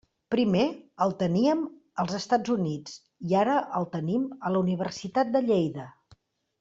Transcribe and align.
Primer 0.35 0.61
el 1.05 1.11
teníem 1.19 1.59
als 2.03 2.17
Estats 2.19 2.53
Units, 2.55 2.95
i 3.33 3.37
ara 3.43 3.59
el 3.81 3.87
tenim 3.95 4.25
a 4.49 4.53
la 4.55 4.63
Universitat 4.67 5.35
de 5.37 5.43
Lleida. 5.51 5.87